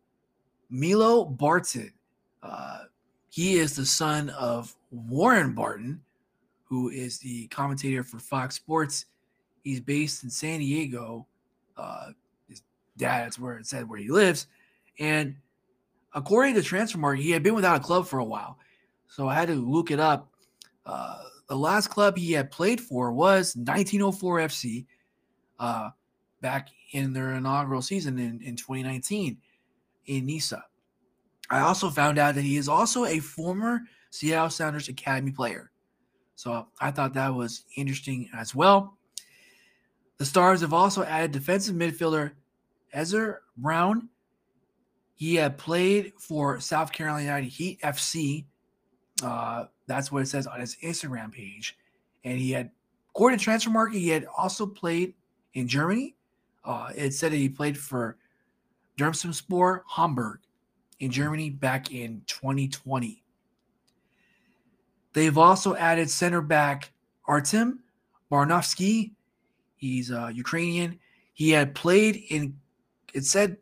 [0.68, 1.92] Milo Barton.
[2.42, 2.80] Uh,
[3.34, 6.00] he is the son of Warren Barton,
[6.62, 9.06] who is the commentator for Fox Sports.
[9.64, 11.26] He's based in San Diego.
[11.76, 12.10] Uh,
[12.48, 12.62] his
[12.96, 14.46] dad, that's where it said where he lives.
[15.00, 15.34] And
[16.12, 18.56] according to Transfermarkt, he had been without a club for a while.
[19.08, 20.30] So I had to look it up.
[20.86, 24.86] Uh, the last club he had played for was 1904 FC
[25.58, 25.90] uh,
[26.40, 29.38] back in their inaugural season in, in 2019
[30.06, 30.64] in NISA.
[31.54, 35.70] I also found out that he is also a former Seattle Sounders Academy player.
[36.34, 38.98] So I thought that was interesting as well.
[40.18, 42.32] The Stars have also added defensive midfielder
[42.92, 44.08] Ezra Brown.
[45.14, 48.46] He had played for South Carolina United Heat FC.
[49.22, 51.78] Uh, that's what it says on his Instagram page.
[52.24, 52.72] And he had,
[53.10, 55.14] according to Transfermarkt, he had also played
[55.52, 56.16] in Germany.
[56.64, 58.16] Uh, it said that he played for
[58.98, 60.40] Dersimspor Hamburg
[61.04, 63.22] in Germany back in 2020.
[65.12, 66.92] They've also added center back
[67.26, 67.80] Artem
[68.32, 69.12] Barnovsky.
[69.76, 70.98] He's uh, Ukrainian.
[71.34, 72.58] He had played in,
[73.12, 73.58] it said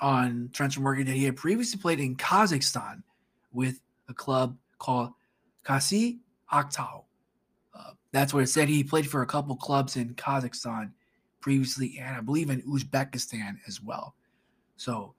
[0.00, 3.02] on Transfermarkt that he had previously played in Kazakhstan
[3.52, 5.12] with a club called
[5.64, 6.18] Caspiy
[6.52, 7.04] Aktau.
[7.74, 8.68] Uh, that's what it said.
[8.68, 10.90] He played for a couple clubs in Kazakhstan
[11.40, 14.14] previously, and I believe in Uzbekistan as well.
[14.76, 15.14] So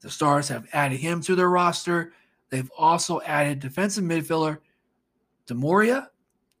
[0.00, 2.12] the Stars have added him to their roster.
[2.50, 4.58] They've also added defensive midfielder
[5.48, 6.08] Demoria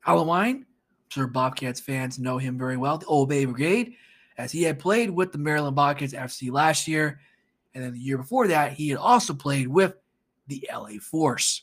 [0.06, 0.54] Alawine.
[0.54, 0.66] I'm
[1.08, 3.94] sure Bobcats fans know him very well, the Old Bay Brigade,
[4.38, 7.20] as he had played with the Maryland Bobcats FC last year.
[7.74, 9.94] And then the year before that, he had also played with
[10.46, 11.62] the LA Force.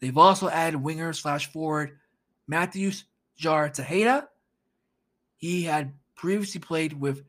[0.00, 1.98] They've also added winger slash forward
[2.48, 3.04] Matthews
[3.36, 4.26] Jar Tejeda.
[5.36, 7.24] He had previously played with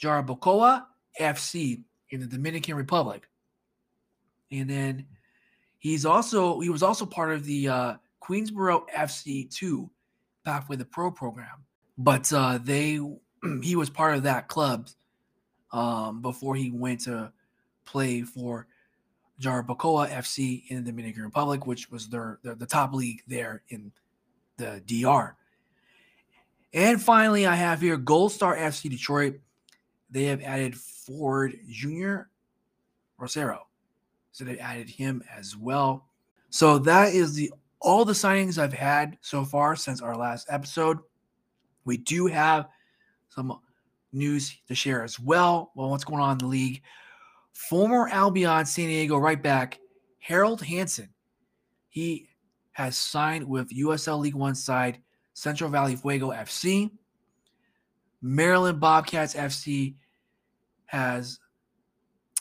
[0.00, 0.84] Jarabacoa
[1.20, 3.28] FC in the Dominican Republic.
[4.50, 5.06] And then
[5.78, 9.90] he's also he was also part of the uh, Queensboro FC two
[10.44, 11.64] Pathway the Pro program,
[11.96, 13.00] but uh, they
[13.62, 14.88] he was part of that club
[15.72, 17.32] um, before he went to
[17.84, 18.66] play for
[19.40, 23.92] Jarabacoa FC in the Dominican Republic, which was their, their the top league there in
[24.56, 25.36] the DR.
[26.74, 29.40] And finally, I have here Gold Star FC Detroit.
[30.10, 32.22] They have added Ford Jr.
[33.20, 33.60] Rosero.
[34.32, 36.06] So they added him as well.
[36.50, 40.98] So that is the all the signings I've had so far since our last episode.
[41.84, 42.68] We do have
[43.28, 43.58] some
[44.12, 45.72] news to share as well.
[45.74, 46.82] Well, what's going on in the league?
[47.52, 49.78] Former Albion San Diego right back
[50.18, 51.08] Harold Hansen.
[51.88, 52.28] He
[52.72, 55.00] has signed with USL League One side
[55.34, 56.90] Central Valley Fuego FC.
[58.20, 59.94] Maryland Bobcats FC
[60.86, 61.38] has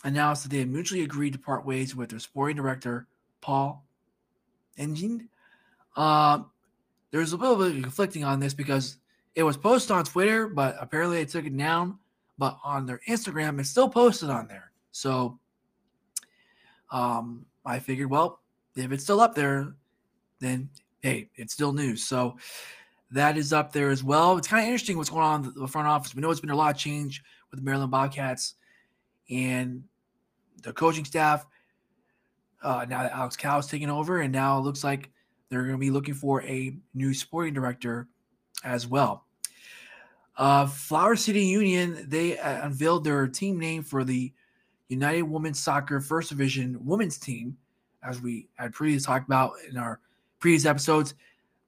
[0.03, 3.07] announced that they have mutually agreed to part ways with their sporting director,
[3.41, 3.85] Paul
[4.77, 5.29] Engine.
[5.95, 6.39] Uh,
[7.11, 8.97] there's a little bit of conflicting on this because
[9.35, 11.99] it was posted on Twitter, but apparently they took it down.
[12.37, 14.71] But on their Instagram, it's still posted on there.
[14.91, 15.39] So
[16.91, 18.41] um, I figured, well,
[18.75, 19.73] if it's still up there,
[20.39, 20.69] then
[21.01, 22.03] hey, it's still news.
[22.03, 22.37] So
[23.11, 24.37] that is up there as well.
[24.37, 26.13] It's kind of interesting what's going on in the front office.
[26.13, 28.55] We know it's been a lot of change with the Maryland Bobcats
[29.29, 29.83] and
[30.63, 31.45] the coaching staff.
[32.61, 35.11] Uh, now that Alex is taking over, and now it looks like
[35.49, 38.07] they're going to be looking for a new sporting director
[38.63, 39.25] as well.
[40.35, 44.31] Uh, Flower City Union they uh, unveiled their team name for the
[44.87, 47.57] United Women's Soccer First Division women's team,
[48.03, 49.99] as we had previously talked about in our
[50.39, 51.15] previous episodes.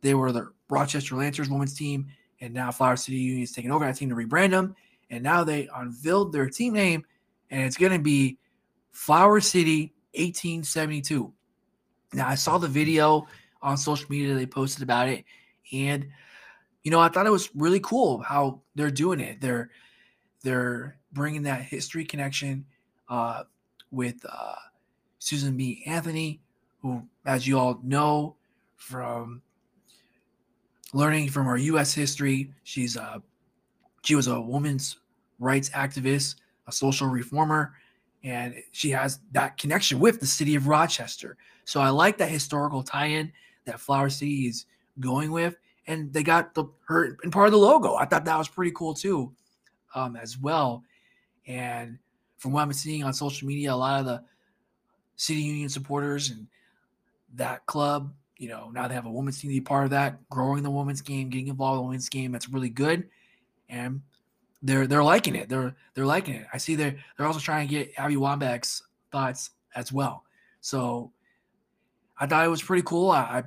[0.02, 2.08] They were the Rochester Lancers women's team,
[2.42, 4.76] and now Flower City Union is taking over that team to rebrand them.
[5.10, 7.04] And now they unveiled their team name,
[7.50, 8.38] and it's going to be
[8.92, 11.34] Flower City 1872.
[12.14, 13.28] Now, I saw the video
[13.62, 15.26] on social media, they posted about it,
[15.74, 16.08] and
[16.84, 19.42] you know, I thought it was really cool how they're doing it.
[19.42, 19.70] They're
[20.44, 22.66] they're bringing that history connection
[23.10, 23.44] uh,
[23.92, 24.56] with uh,
[25.20, 25.84] Susan B.
[25.86, 26.42] Anthony,
[26.82, 28.36] who, as you all know
[28.78, 29.42] from
[30.94, 31.94] learning from our U.S.
[31.94, 32.52] history.
[32.64, 33.22] She's a
[34.04, 34.98] she was a woman's
[35.40, 36.36] rights activist,
[36.68, 37.74] a social reformer,
[38.24, 41.38] and she has that connection with the city of Rochester.
[41.66, 43.32] So I like that historical tie-in
[43.66, 44.66] that Flower City is
[45.00, 45.56] going with,
[45.88, 47.96] and they got the her and part of the logo.
[47.96, 49.32] I thought that was pretty cool too,
[49.96, 50.84] um, as well.
[51.48, 52.00] And
[52.38, 54.24] from what I'm seeing on social media, a lot of the
[55.16, 56.48] city union supporters and
[57.36, 60.28] that club you know, now they have a women's team to be part of that,
[60.30, 62.32] growing the women's game, getting involved in the women's game.
[62.32, 63.10] That's really good.
[63.68, 64.02] And
[64.64, 65.50] they're they're liking it.
[65.50, 66.48] They're they're liking it.
[66.54, 70.24] I see they're they're also trying to get Abby Wambach's thoughts as well.
[70.62, 71.12] So
[72.18, 73.12] I thought it was pretty cool.
[73.12, 73.44] I,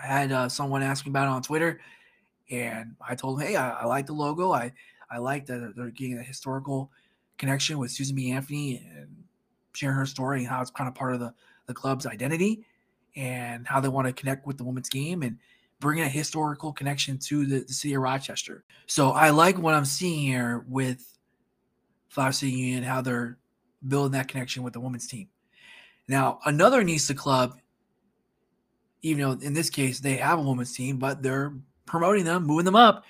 [0.00, 1.80] I had uh, someone ask me about it on Twitter,
[2.50, 4.52] and I told him, hey, I, I like the logo.
[4.52, 4.72] I
[5.10, 6.90] I like that they're getting a historical
[7.38, 8.30] connection with Susan B.
[8.30, 9.08] Anthony and
[9.72, 11.32] sharing her story and how it's kind of part of the
[11.66, 12.64] the club's identity
[13.16, 15.38] and how they want to connect with the women's game and
[15.80, 18.64] bring a historical connection to the, the city of Rochester.
[18.86, 21.18] So I like what I'm seeing here with
[22.08, 23.38] Flower City Union, how they're
[23.86, 25.28] building that connection with the women's team.
[26.08, 27.58] Now, another NISA club
[29.06, 31.54] even though in this case they have a women's team, but they're
[31.86, 33.04] promoting them, moving them up.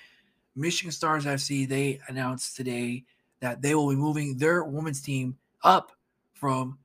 [0.55, 3.03] Michigan Stars FC, they announced today
[3.39, 5.91] that they will be moving their women's team up
[6.33, 6.77] from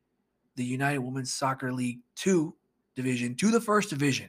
[0.57, 2.55] the United Women's Soccer League 2
[2.95, 4.29] division to the first division.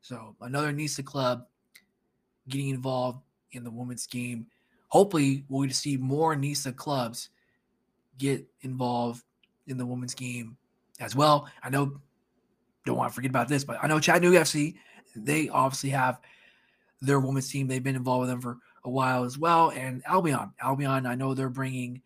[0.00, 1.46] So another NISA club
[2.48, 4.46] getting involved in the women's game.
[4.88, 7.30] Hopefully, we'll see more NISA clubs
[8.18, 9.22] get involved
[9.66, 10.56] in the women's game
[10.98, 11.48] as well.
[11.62, 12.00] I know,
[12.84, 14.74] don't want to forget about this, but I know Chattanooga FC,
[15.14, 16.20] they obviously have
[17.00, 17.66] their women's team.
[17.66, 19.70] They've been involved with them for a while as well.
[19.70, 22.02] And Albion, Albion, I know they're bringing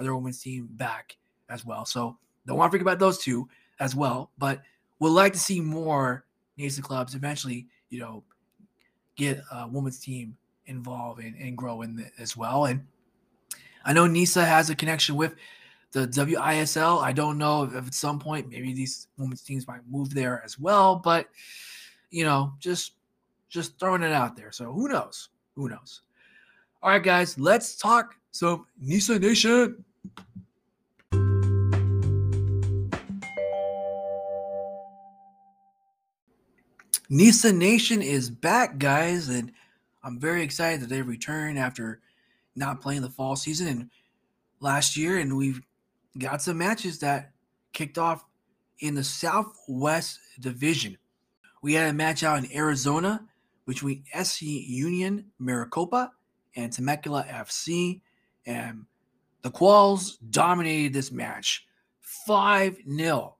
[0.00, 1.16] their women's team back
[1.48, 1.84] as well.
[1.84, 2.16] So
[2.46, 3.48] don't want to forget about those two
[3.80, 4.30] as well.
[4.38, 4.62] But
[4.98, 6.24] would like to see more
[6.56, 8.22] NISA clubs eventually, you know,
[9.16, 12.66] get a women's team involved and, and grow in it as well.
[12.66, 12.86] And
[13.84, 15.34] I know NISA has a connection with
[15.92, 17.02] the WISL.
[17.02, 20.42] I don't know if, if at some point maybe these women's teams might move there
[20.44, 21.28] as well, but
[22.10, 22.92] you know, just
[23.48, 24.52] just throwing it out there.
[24.52, 25.30] So who knows?
[25.54, 26.02] Who knows?
[26.82, 29.84] All right, guys, let's talk some NISA Nation.
[37.08, 39.52] Nisa Nation is back, guys, and
[40.02, 42.00] I'm very excited that they returned after
[42.56, 43.90] not playing the fall season and
[44.60, 45.60] last year, and we've
[46.18, 47.30] got some matches that
[47.72, 48.24] kicked off
[48.80, 50.98] in the Southwest Division.
[51.62, 53.24] We had a match out in Arizona
[53.66, 56.10] between SC Union Maricopa
[56.56, 58.00] and Temecula FC,
[58.46, 58.84] and
[59.42, 61.66] the Quails dominated this match
[62.00, 63.36] 5 0.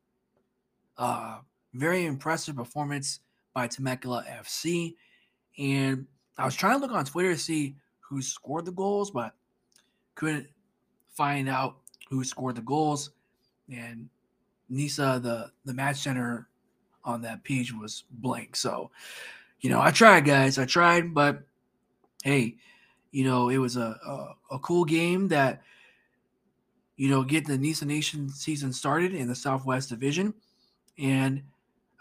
[0.97, 1.39] Uh,
[1.75, 3.21] very impressive performance
[3.57, 4.97] by Temecula FC.
[5.59, 9.35] And I was trying to look on Twitter to see who scored the goals, but
[10.15, 10.47] couldn't
[11.15, 11.79] find out
[12.11, 13.13] who scored the goals.
[13.73, 14.11] And
[14.69, 16.49] Nisa, the the match center
[17.03, 18.57] on that page was blank.
[18.57, 18.91] So,
[19.61, 20.59] you know, I tried, guys.
[20.59, 21.43] I tried, but
[22.25, 22.57] hey,
[23.11, 25.63] you know, it was a a, a cool game that
[26.99, 30.35] you know get the Nisa Nation season started in the Southwest Division,
[30.99, 31.43] and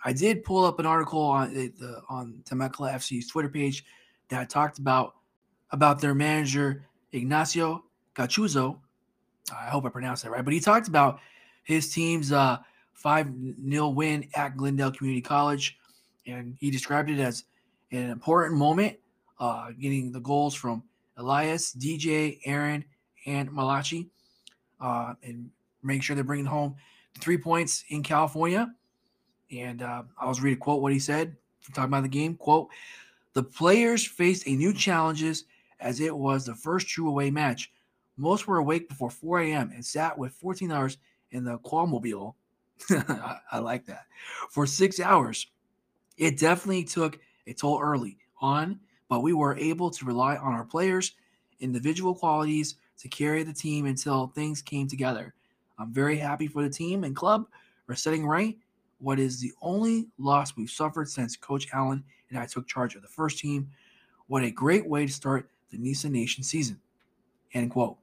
[0.05, 3.83] I did pull up an article on the on Temecula FC's Twitter page
[4.29, 5.15] that talked about
[5.71, 7.83] about their manager Ignacio
[8.15, 8.77] Gachuzo.
[9.51, 11.19] I hope I pronounced that right, but he talked about
[11.63, 12.57] his team's uh,
[12.93, 13.33] 5
[13.67, 15.77] 0 win at Glendale Community College,
[16.27, 17.45] and he described it as
[17.91, 18.97] an important moment,
[19.39, 20.83] uh, getting the goals from
[21.17, 22.85] Elias, DJ, Aaron,
[23.25, 24.07] and Malachi,
[24.79, 25.49] uh, and
[25.81, 26.75] making sure they're bringing home
[27.15, 28.71] the three points in California.
[29.61, 31.35] And uh, I was reading quote what he said
[31.73, 32.35] talking about the game.
[32.35, 32.69] Quote:
[33.33, 35.45] The players faced a new challenges
[35.79, 37.71] as it was the first true away match.
[38.17, 39.71] Most were awake before 4 a.m.
[39.73, 40.97] and sat with 14 hours
[41.31, 42.33] in the Quailmobile.
[42.91, 44.05] I, I like that
[44.49, 45.47] for six hours.
[46.17, 50.63] It definitely took a toll early on, but we were able to rely on our
[50.63, 51.13] players'
[51.59, 55.33] individual qualities to carry the team until things came together.
[55.77, 57.47] I'm very happy for the team and club
[57.85, 58.57] for setting right
[59.05, 63.03] what is the only loss we've suffered since Coach Allen and I took charge of
[63.03, 63.69] the first team.
[64.25, 66.81] What a great way to start the Nisa Nation season.
[67.53, 67.97] End quote.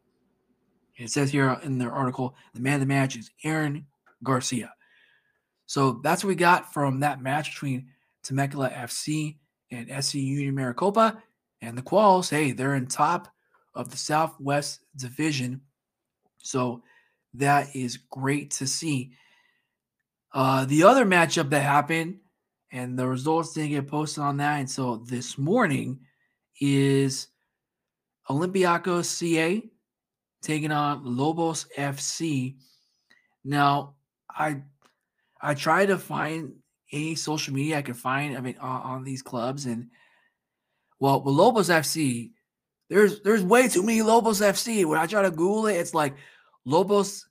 [0.97, 3.85] It says here in their article, the man of the match is Aaron
[4.23, 4.73] Garcia.
[5.67, 7.89] So that's what we got from that match between
[8.23, 9.39] Temecula FC
[9.73, 11.21] and SC Union Maricopa.
[11.63, 13.27] And the Quails, hey, they're in top
[13.75, 15.63] of the Southwest Division.
[16.39, 16.85] So
[17.35, 19.11] that is great to see.
[20.35, 22.19] Uh, the other matchup that happened,
[22.71, 26.01] and the results didn't get posted on that until this morning,
[26.61, 27.29] is
[28.31, 29.63] Olympiacos CA
[30.41, 32.57] taking on Lobos FC.
[33.45, 33.95] Now,
[34.31, 34.63] I
[35.41, 36.55] I tried to find
[36.93, 38.37] any social media I could find.
[38.37, 39.89] I mean, on, on these clubs, and
[40.99, 42.31] well, with Lobos FC,
[42.89, 44.85] there's there's way too many Lobos FC.
[44.85, 46.15] When I try to Google it, it's like
[46.65, 47.27] Lobos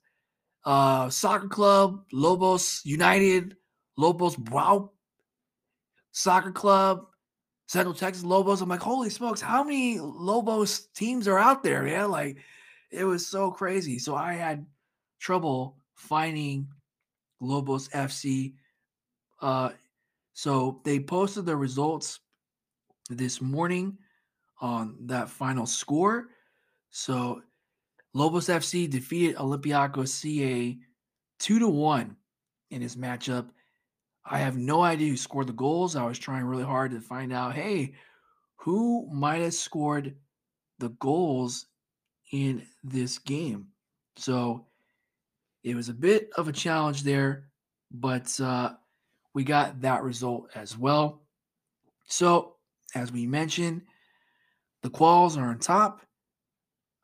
[0.64, 3.56] uh, Soccer Club, Lobos United,
[3.96, 4.92] Lobos Wow
[6.12, 7.06] Soccer Club,
[7.66, 8.60] Central Texas Lobos.
[8.60, 12.10] I'm like, holy smokes, how many Lobos teams are out there, man?
[12.10, 12.36] Like,
[12.90, 13.98] it was so crazy.
[13.98, 14.66] So I had
[15.18, 16.68] trouble finding
[17.40, 18.54] Lobos FC.
[19.40, 19.70] Uh,
[20.34, 22.20] so they posted the results
[23.08, 23.96] this morning
[24.60, 26.28] on that final score.
[26.90, 27.42] So
[28.14, 30.76] Lobos FC defeated Olympiacos CA
[31.38, 32.16] 2 to 1
[32.70, 33.48] in this matchup.
[34.24, 35.96] I have no idea who scored the goals.
[35.96, 37.94] I was trying really hard to find out, hey,
[38.56, 40.14] who might have scored
[40.78, 41.66] the goals
[42.32, 43.68] in this game.
[44.16, 44.66] So
[45.64, 47.48] it was a bit of a challenge there,
[47.90, 48.74] but uh,
[49.34, 51.22] we got that result as well.
[52.06, 52.56] So,
[52.94, 53.82] as we mentioned,
[54.82, 56.02] the Quails are on top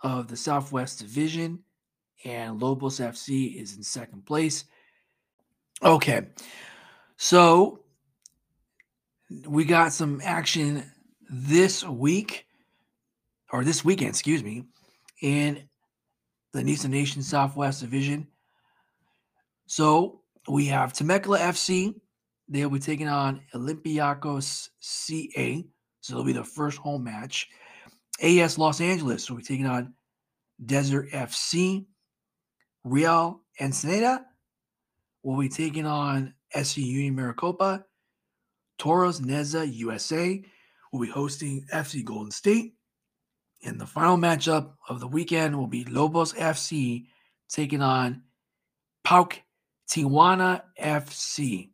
[0.03, 1.61] of the Southwest Division,
[2.25, 4.65] and Lobos FC is in second place.
[5.83, 6.29] Okay,
[7.17, 7.85] so
[9.47, 10.85] we got some action
[11.31, 12.47] this week,
[13.53, 14.65] or this weekend, excuse me,
[15.23, 15.69] in
[16.53, 18.27] the Nisa Nation Southwest Division.
[19.67, 21.95] So we have Temecula FC.
[22.49, 25.65] They'll be taking on Olympiacos CA.
[26.01, 27.49] So it'll be the first home match.
[28.21, 29.95] AS Los Angeles will be taking on
[30.65, 31.87] Desert FC.
[32.85, 34.25] Real Ensenada
[35.23, 37.85] will be taking on SC Union Maricopa.
[38.79, 40.43] Toros Neza USA
[40.93, 42.75] will be hosting FC Golden State.
[43.65, 47.07] And the final matchup of the weekend will be Lobos FC
[47.49, 48.23] taking on
[49.05, 49.41] PAOK
[49.91, 51.71] Tijuana FC,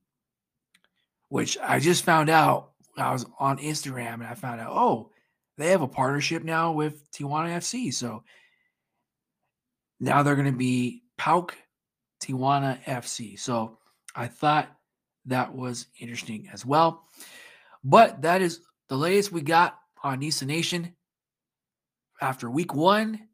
[1.28, 2.70] which I just found out.
[2.96, 5.10] I was on Instagram and I found out, oh,
[5.56, 7.92] they have a partnership now with Tijuana FC.
[7.92, 8.24] So
[10.00, 11.54] now they're going to be PAOK
[12.20, 13.38] Tijuana FC.
[13.38, 13.78] So
[14.14, 14.68] I thought
[15.26, 17.06] that was interesting as well.
[17.82, 20.94] But that is the latest we got on Nisa Nation
[22.20, 23.28] after week one.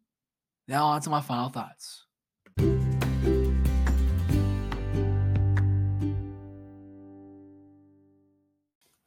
[0.69, 2.00] Now, on to my final thoughts.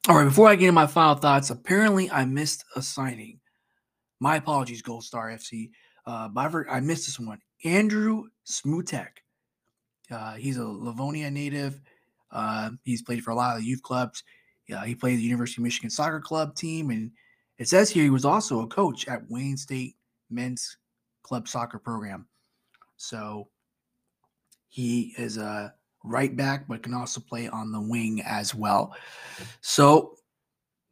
[0.06, 3.40] All right, before I get into my final thoughts, apparently I missed a signing.
[4.20, 5.70] My apologies, Gold Star FC.
[6.06, 7.38] Uh, but I missed this one.
[7.64, 9.08] Andrew Smutek.
[10.10, 11.80] Uh, he's a Livonia native.
[12.30, 14.22] Uh, he's played for a lot of youth clubs.
[14.70, 17.10] Uh, he played the University of Michigan soccer club team, and
[17.56, 19.96] it says here he was also a coach at Wayne State
[20.28, 20.76] men's
[21.22, 22.26] club soccer program.
[22.98, 23.48] So
[24.68, 25.72] he is a
[26.04, 28.94] right back, but can also play on the wing as well.
[29.62, 30.16] So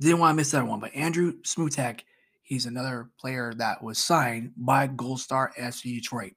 [0.00, 0.80] didn't want to miss that one.
[0.80, 2.00] But Andrew Smutek,
[2.42, 6.32] he's another player that was signed by Gold Star FC Detroit.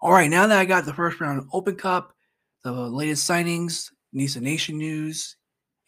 [0.00, 2.14] All right, now that I got the first round Open Cup,
[2.62, 5.36] the latest signings, Nisa Nation news,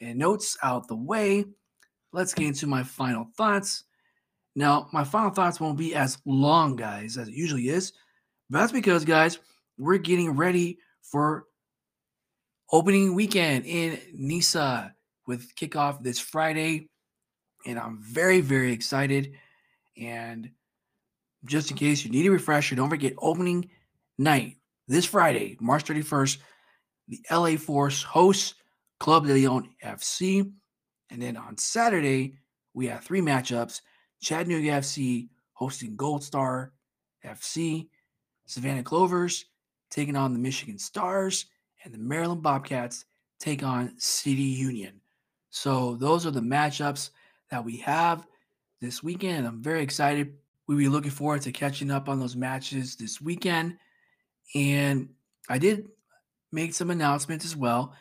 [0.01, 1.45] and notes out the way,
[2.13, 3.85] let's get into my final thoughts.
[4.57, 7.93] Now, my final thoughts won't be as long, guys, as it usually is.
[8.49, 9.39] But that's because, guys,
[9.79, 11.45] we're getting ready for
[12.73, 14.95] opening weekend in Nisa
[15.27, 16.89] with kickoff this Friday.
[17.67, 19.35] And I'm very, very excited.
[20.01, 20.51] And
[21.45, 23.71] just in case you need a refresher, don't forget opening
[24.19, 24.57] night
[24.89, 26.39] this Friday, March 31st,
[27.09, 28.55] the LA Force hosts
[28.99, 30.51] Club de Lyon FC.
[31.11, 32.35] And then on Saturday,
[32.75, 33.81] we have three matchups
[34.23, 36.73] Chattanooga FC hosting Gold Star
[37.25, 37.89] FC,
[38.47, 39.47] Savannah Clovers
[39.91, 41.47] taking on the Michigan Stars,
[41.85, 43.05] and the Maryland Bobcats
[43.39, 45.01] take on City Union.
[45.51, 47.11] So those are the matchups
[47.51, 48.27] that we have
[48.81, 49.47] this weekend.
[49.47, 50.35] I'm very excited.
[50.67, 53.77] We'll be looking forward to catching up on those matches this weekend.
[54.55, 55.09] And
[55.49, 55.89] I did
[56.53, 57.95] make some announcements as well.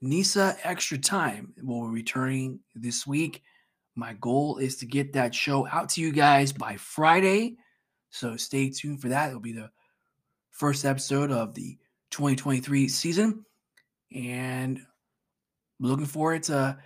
[0.00, 3.42] Nisa Extra Time will be returning this week.
[3.96, 7.56] My goal is to get that show out to you guys by Friday.
[8.10, 9.28] So stay tuned for that.
[9.28, 9.70] It'll be the
[10.50, 11.76] first episode of the
[12.14, 13.44] 2023 season.
[14.14, 14.80] And
[15.80, 16.78] looking forward to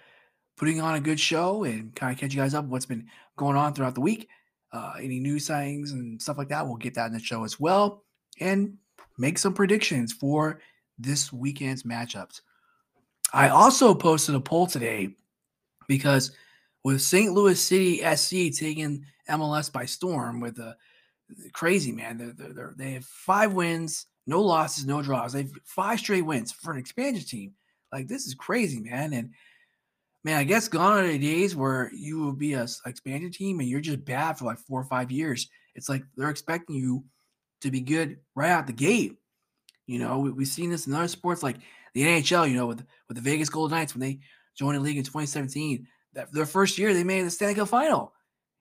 [0.56, 3.06] putting on a good show and kind of catch you guys up what's been
[3.36, 4.28] going on throughout the week.
[4.72, 7.60] Uh, any news sightings and stuff like that, we'll get that in the show as
[7.60, 8.04] well.
[8.40, 8.78] And
[9.18, 10.60] make some predictions for
[10.98, 12.40] this weekend's matchups.
[13.32, 15.14] I also posted a poll today
[15.88, 16.32] because
[16.84, 17.32] with St.
[17.32, 20.74] Louis City SC taking MLS by storm with a
[21.52, 25.32] crazy man, they're, they're, they have five wins, no losses, no draws.
[25.32, 27.54] They've five straight wins for an expansion team.
[27.90, 29.14] Like this is crazy, man.
[29.14, 29.30] And
[30.22, 33.68] man, I guess gone are the days where you will be a expansion team and
[33.68, 35.48] you're just bad for like four or five years.
[35.74, 37.04] It's like they're expecting you
[37.62, 39.16] to be good right out the gate.
[39.86, 41.56] You know, we, have seen this in other sports like
[41.94, 42.50] the NHL.
[42.50, 44.20] You know, with with the Vegas Golden Knights when they
[44.58, 48.12] joined the league in 2017, that their first year they made the Stanley Cup final.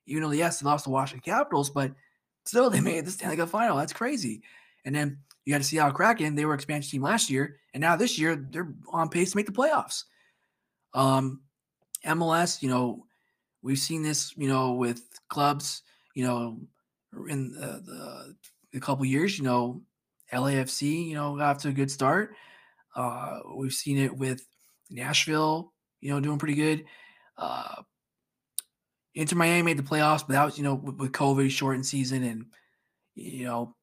[0.06, 1.92] Even though yes, they lost to Washington Capitals, but
[2.46, 3.76] still they made the Stanley Cup final.
[3.76, 4.44] That's crazy.
[4.88, 7.82] And then you got to see how Kraken, they were expansion team last year, and
[7.82, 10.06] now this year they're on pace to make the playoffs.
[10.94, 11.42] Um,
[12.06, 13.06] MLS, you know,
[13.62, 15.82] we've seen this, you know, with clubs,
[16.16, 16.62] you know,
[17.28, 17.84] in the,
[18.72, 19.82] the a couple years, you know,
[20.32, 22.34] LAFC, you know, got to a good start.
[22.96, 24.48] Uh, we've seen it with
[24.90, 26.86] Nashville, you know, doing pretty good.
[27.38, 27.82] Uh,
[29.16, 32.24] Inter Miami made the playoffs, but that was, you know, with, with COVID, shortened season,
[32.24, 32.46] and
[33.16, 33.76] you know,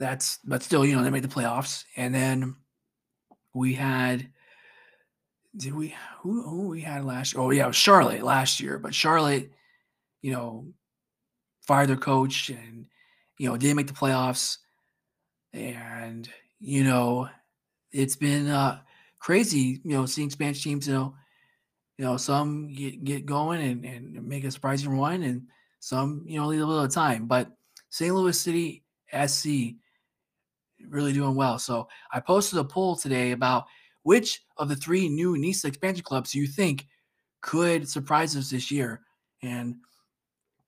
[0.00, 1.84] that's but still, you know, they made the playoffs.
[1.94, 2.56] And then
[3.54, 4.26] we had
[5.56, 7.42] did we who who we had last year?
[7.42, 9.52] Oh yeah, it was Charlotte last year, but Charlotte,
[10.22, 10.66] you know,
[11.60, 12.86] fired their coach and
[13.38, 14.58] you know didn't make the playoffs,
[15.52, 16.28] and
[16.60, 17.28] you know
[17.92, 18.80] it's been uh,
[19.18, 19.80] crazy.
[19.84, 21.14] You know, seeing Spanish teams, you know,
[21.98, 25.42] you know some get get going and and make a surprising run, and
[25.80, 27.26] some you know need a little time.
[27.26, 27.50] But
[27.90, 28.14] St.
[28.14, 28.84] Louis City
[29.26, 29.74] SC
[30.88, 31.58] really doing well.
[31.58, 33.64] So I posted a poll today about
[34.02, 36.86] which of the three new NISA expansion clubs you think
[37.40, 39.00] could surprise us this year?
[39.42, 39.76] And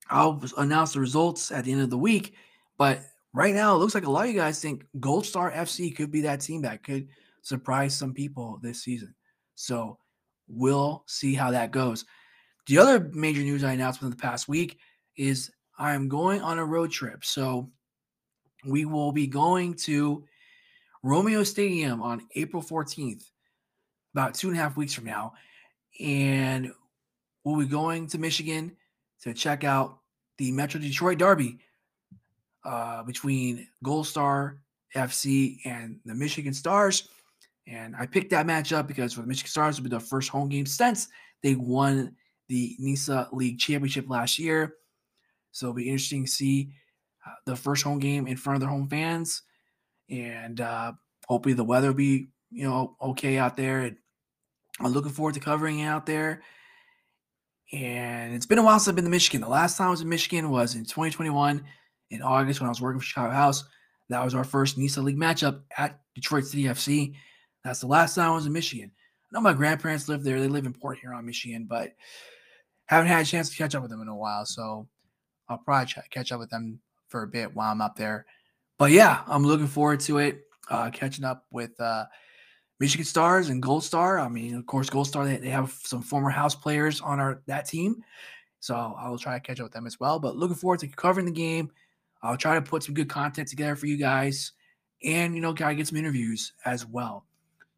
[0.09, 2.35] I'll announce the results at the end of the week.
[2.79, 3.01] But
[3.33, 6.11] right now, it looks like a lot of you guys think Gold Star FC could
[6.11, 7.09] be that team that could
[7.43, 9.15] surprise some people this season.
[9.55, 9.99] So
[10.49, 12.05] we'll see how that goes.
[12.67, 14.79] The other major news I announced within the past week
[15.17, 17.25] is I'm going on a road trip.
[17.25, 17.71] So
[18.65, 20.25] we will be going to
[21.03, 23.25] Romeo Stadium on April 14th,
[24.15, 25.35] about two and a half weeks from now.
[26.01, 26.73] And
[27.45, 28.77] we'll be going to Michigan
[29.23, 29.99] to check out
[30.39, 31.59] the Metro Detroit Derby
[32.65, 34.59] uh, between Gold Star
[34.95, 37.09] FC and the Michigan Stars.
[37.67, 40.29] And I picked that matchup because for the Michigan Stars, it will be their first
[40.29, 41.09] home game since
[41.43, 42.15] they won
[42.49, 44.77] the NISA League Championship last year.
[45.53, 46.73] So it'll be interesting to see
[47.47, 49.43] the first home game in front of their home fans
[50.11, 50.93] and uh,
[51.27, 53.81] hopefully the weather will be you know okay out there.
[53.81, 53.97] And
[54.81, 56.43] I'm looking forward to covering it out there.
[57.73, 59.41] And it's been a while since I've been to Michigan.
[59.41, 61.65] The last time I was in Michigan was in 2021
[62.11, 63.65] in August when I was working for Chicago House.
[64.11, 67.15] That was our first NISA League matchup at Detroit City FC.
[67.65, 68.91] That's the last time I was in Michigan.
[68.95, 70.39] I know my grandparents live there.
[70.39, 71.93] They live in Port Huron, Michigan, but
[72.87, 74.45] haven't had a chance to catch up with them in a while.
[74.45, 74.87] So
[75.49, 76.81] I'll probably catch up with them
[77.13, 78.27] for a bit while I'm up there.
[78.79, 80.47] But yeah, I'm looking forward to it.
[80.69, 82.07] Uh, catching up with uh,
[82.81, 84.19] Michigan Stars and Gold Star.
[84.19, 87.43] I mean, of course, Gold Star they, they have some former house players on our
[87.47, 88.03] that team,
[88.59, 90.19] so I will try to catch up with them as well.
[90.19, 91.71] But looking forward to covering the game.
[92.25, 94.53] I'll try to put some good content together for you guys,
[95.05, 97.27] and you know, gotta get some interviews as well.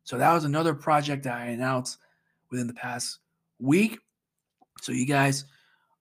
[0.05, 1.99] So that was another project that I announced
[2.51, 3.19] within the past
[3.59, 3.99] week.
[4.83, 5.47] So you guys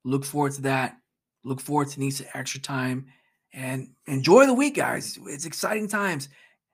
[0.03, 0.97] look forward to that.
[1.43, 3.07] Look forward to NISA extra time
[3.54, 5.18] and enjoy the week, guys.
[5.28, 6.30] It's exciting times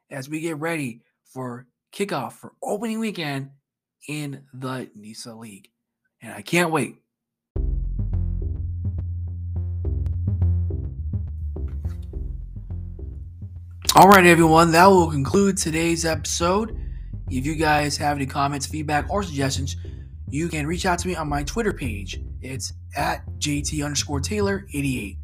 [0.09, 3.51] as we get ready for kickoff for opening weekend
[4.07, 5.69] in the NISA League.
[6.21, 6.95] And I can't wait.
[13.95, 16.79] All right, everyone, that will conclude today's episode.
[17.29, 19.75] If you guys have any comments, feedback, or suggestions,
[20.29, 22.21] you can reach out to me on my Twitter page.
[22.41, 25.17] It's at JT underscore Taylor 88.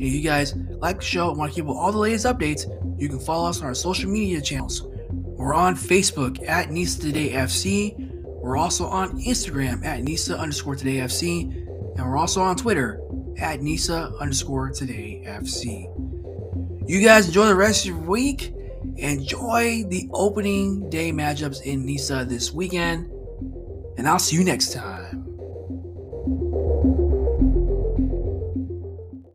[0.00, 2.24] If you guys like the show and want to keep up with all the latest
[2.24, 2.64] updates,
[2.98, 4.82] you can follow us on our social media channels.
[5.10, 7.94] We're on Facebook at Nisa Today FC.
[8.24, 11.52] We're also on Instagram at Nisa underscore Today FC.
[11.98, 12.98] And we're also on Twitter
[13.36, 15.84] at Nisa underscore Today FC.
[16.88, 18.54] You guys enjoy the rest of your week.
[18.96, 23.10] Enjoy the opening day matchups in Nisa this weekend.
[23.98, 24.99] And I'll see you next time.